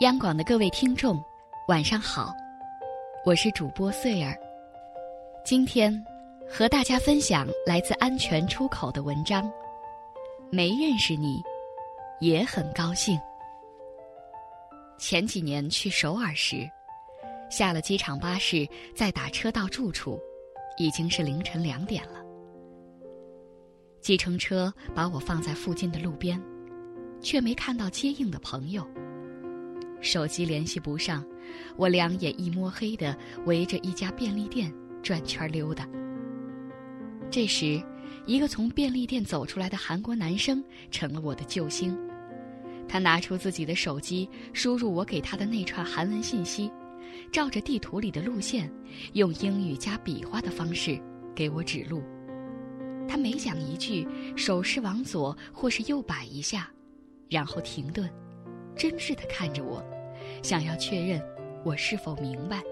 [0.00, 1.22] 央广的各位听众，
[1.68, 2.34] 晚上好，
[3.24, 4.36] 我是主播穗儿。
[5.44, 6.04] 今天
[6.50, 9.48] 和大家分享来自安全出口的文章。
[10.50, 11.40] 没认识你，
[12.18, 13.16] 也很高兴。
[14.98, 16.68] 前几年去首尔时，
[17.48, 20.18] 下了机场巴士，再打车到住处，
[20.76, 22.20] 已经是凌晨两点了。
[24.00, 26.42] 计程车把我放在附近的路边，
[27.20, 28.84] 却没看到接应的朋友。
[30.04, 31.24] 手机联系不上，
[31.76, 34.70] 我两眼一摸黑的围着一家便利店
[35.02, 35.88] 转圈溜达。
[37.30, 37.82] 这时，
[38.26, 41.98] 一个从便利店走出来的韩国男生成了我的救星。
[42.86, 46.70] 他拿出自己的手机，输入我给他的那串韩文信息，
[47.32, 48.70] 照着地图里的路线，
[49.14, 51.00] 用英语加比划的方式
[51.34, 52.02] 给我指路。
[53.08, 56.70] 他每讲一句，手势往左或是右摆一下，
[57.30, 58.08] 然后停顿，
[58.76, 59.82] 真挚地看着我。
[60.44, 61.18] 想要确认
[61.64, 62.62] 我是否明白，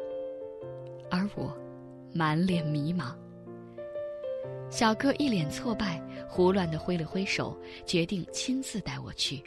[1.10, 1.56] 而我
[2.12, 3.14] 满脸迷茫。
[4.68, 9.42] 小哥一脸挫败，胡乱的挥了挥手，决定亲自带我去。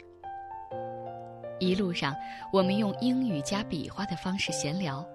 [1.60, 2.16] 一路上，
[2.52, 5.06] 我们用英语加比划的方式闲聊，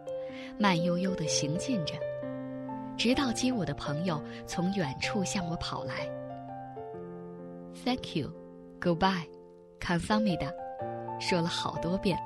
[0.58, 1.95] 慢悠悠的行进着，
[2.95, 6.09] 直到接我的朋友从远处向我跑来。
[7.83, 8.31] Thank you,
[8.80, 9.27] goodbye,
[9.81, 10.49] consomida，
[11.19, 12.17] 说了好多遍。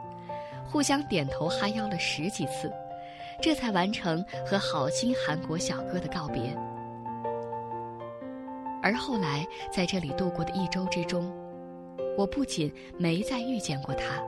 [0.67, 2.71] 互相点头哈腰了十几次，
[3.41, 6.55] 这才完成和好心韩国小哥的告别。
[8.81, 11.33] 而后来在这里度过的一周之中，
[12.17, 14.23] 我不仅没再遇见过他，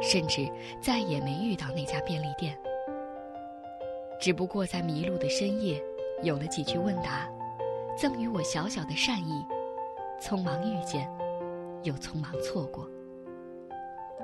[0.00, 0.48] 甚至
[0.80, 2.56] 再也没遇到那家便利店。
[4.20, 5.82] 只不过在迷路的深夜，
[6.22, 7.28] 有了几句问答，
[7.96, 9.44] 赠予我小小的善意，
[10.20, 11.08] 匆忙遇见，
[11.82, 12.88] 又匆忙错过。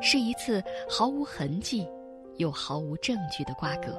[0.01, 1.87] 是一次毫无痕迹，
[2.37, 3.97] 又毫无证据的瓜葛。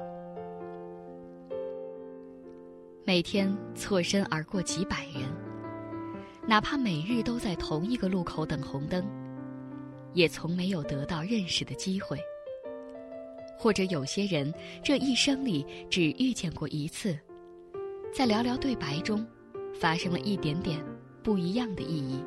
[3.04, 5.22] 每天错身而过几百人，
[6.46, 9.04] 哪怕每日都在同一个路口等红灯，
[10.12, 12.18] 也从没有得到认识的机会。
[13.58, 14.52] 或者有些人
[14.82, 17.18] 这一生里只遇见过一次，
[18.12, 19.26] 在寥寥对白中，
[19.80, 20.84] 发生了一点点
[21.22, 22.22] 不一样的意义。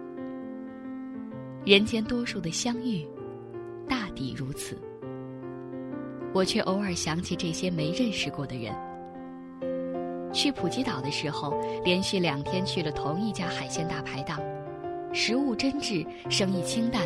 [1.66, 3.08] 人间多数的相遇。
[4.20, 4.78] 大抵如此，
[6.34, 8.76] 我却偶尔想起这些没认识过的人。
[10.34, 14.38] 去普吉岛的时候，连续两天去了同一家海鲜大排档，
[15.14, 17.02] 食物真挚，生意清淡，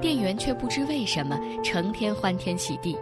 [0.00, 2.98] 店员却不知为什么成天欢天喜地。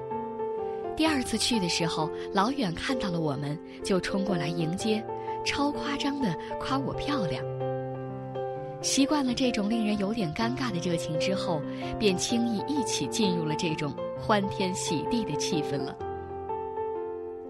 [0.95, 5.03] 第二次去的时候，老远看到了我们，就冲过来迎接，
[5.47, 7.43] 超夸张的夸我漂亮。
[8.83, 11.61] 习惯了这种令人有点尴尬的热情之后，
[11.99, 15.97] 便轻易一起进入了这种欢天喜地的气氛了。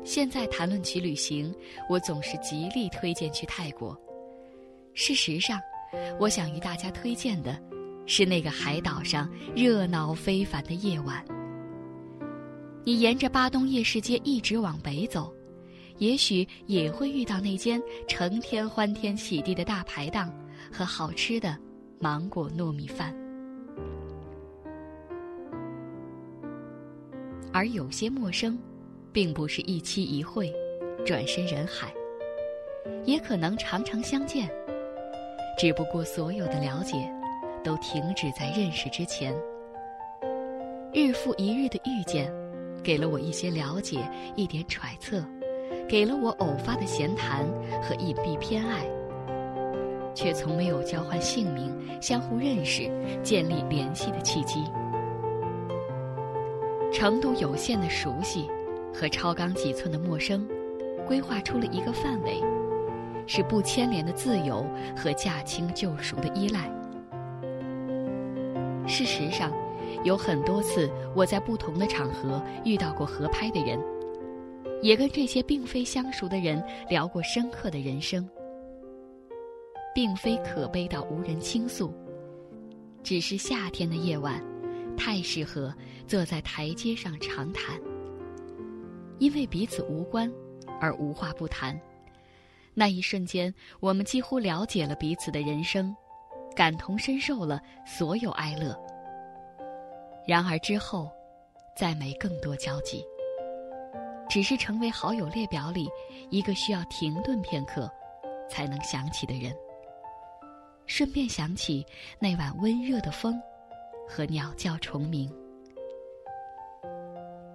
[0.03, 1.55] 现在谈论起旅行，
[1.89, 3.97] 我总是极力推荐去泰国。
[4.93, 5.61] 事实上，
[6.19, 7.57] 我想与大家推荐的，
[8.07, 11.25] 是那个海岛上热闹非凡的夜晚。
[12.83, 15.33] 你沿着巴东夜市街一直往北走，
[15.99, 20.33] 也许也会遇到那间成天欢天喜地的大排档。
[20.73, 21.57] 和好吃的
[21.99, 23.15] 芒果糯米饭，
[27.53, 28.59] 而有些陌生，
[29.13, 30.53] 并不是一期一会，
[31.05, 31.93] 转身人海，
[33.05, 34.49] 也可能常常相见。
[35.59, 37.13] 只不过所有的了解，
[37.63, 39.35] 都停止在认识之前。
[40.95, 42.33] 日复一日的遇见，
[42.83, 43.99] 给了我一些了解，
[44.37, 45.23] 一点揣测，
[45.89, 47.47] 给了我偶发的闲谈
[47.83, 48.87] 和隐蔽偏爱。
[50.15, 52.91] 却从没有交换姓名、相互认识、
[53.23, 54.65] 建立联系的契机。
[56.93, 58.49] 程度有限的熟悉，
[58.93, 60.47] 和超纲几寸的陌生，
[61.07, 62.43] 规划出了一个范围，
[63.27, 64.67] 是不牵连的自由
[64.97, 66.69] 和驾轻就熟的依赖。
[68.87, 69.53] 事实上，
[70.03, 73.79] 有很多次我在不同的场合遇到过合拍的人，
[74.83, 78.29] 也跟这些并非相熟的人聊过深刻的人生。
[79.95, 81.93] 并非可悲到无人倾诉，
[83.03, 84.43] 只是夏天的夜晚，
[84.97, 85.75] 太适合
[86.07, 87.81] 坐在台阶上长谈。
[89.19, 90.33] 因为彼此无关，
[90.81, 91.79] 而无话不谈。
[92.73, 95.95] 那一瞬间，我们几乎了解了彼此的人生，
[96.55, 98.79] 感同身受了所有哀乐。
[100.27, 101.11] 然而之后，
[101.77, 103.05] 再没更多交集，
[104.29, 105.89] 只是成为好友列表里
[106.31, 107.91] 一个需要停顿片刻，
[108.49, 109.55] 才能想起的人。
[110.91, 111.87] 顺便想起
[112.19, 113.41] 那晚温热的风，
[114.09, 115.33] 和鸟叫虫鸣。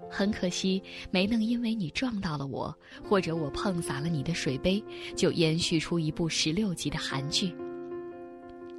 [0.09, 2.73] 很可惜，没能因为你撞到了我，
[3.03, 4.81] 或者我碰洒了你的水杯，
[5.17, 7.53] 就延续出一部十六集的韩剧。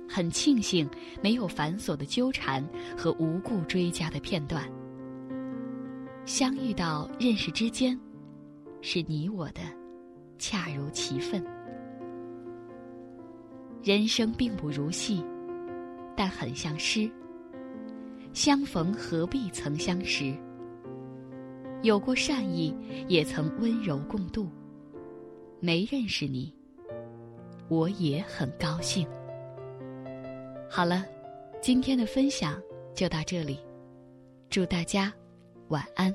[0.08, 0.88] 很庆幸
[1.22, 2.66] 没有繁琐的纠缠
[2.96, 4.66] 和无故追加的片段。
[6.24, 8.00] 相遇到认识之间，
[8.80, 9.60] 是你我的
[10.38, 11.44] 恰如其分。
[13.82, 15.24] 人生并不如戏，
[16.16, 17.10] 但很像诗。
[18.32, 20.34] 相逢何必曾相识？
[21.82, 22.74] 有过善意，
[23.08, 24.48] 也曾温柔共度。
[25.60, 26.52] 没认识你，
[27.68, 29.06] 我也很高兴。
[30.68, 31.04] 好了，
[31.62, 32.60] 今天的分享
[32.94, 33.58] 就到这里，
[34.50, 35.12] 祝大家
[35.68, 36.14] 晚安。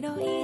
[0.00, 0.39] little ear.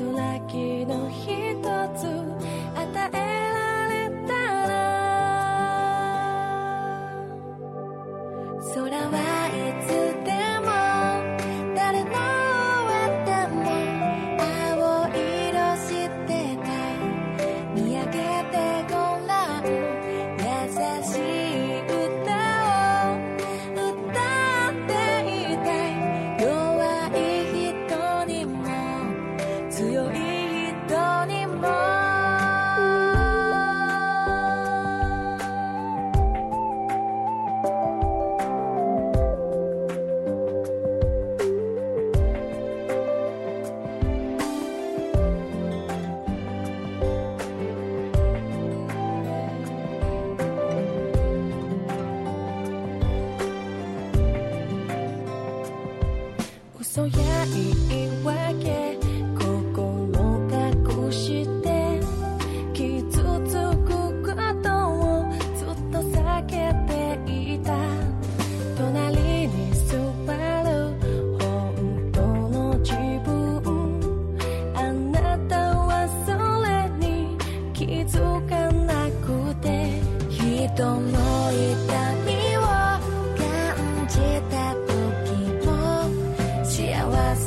[0.00, 1.01] 空きの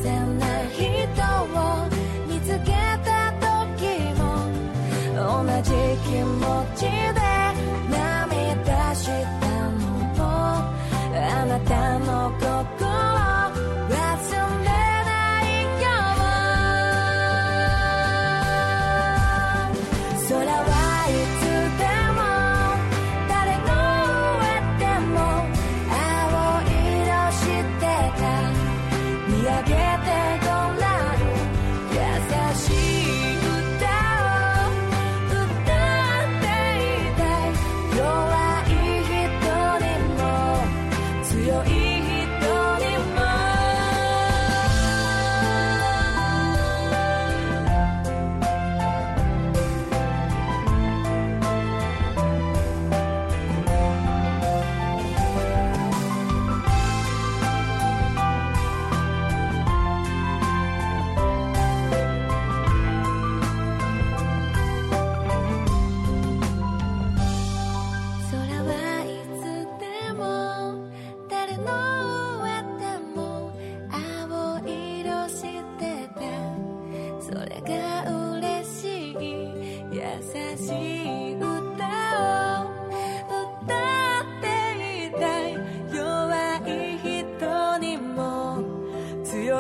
[0.03, 0.94] and the heat.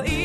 [0.03, 0.24] your.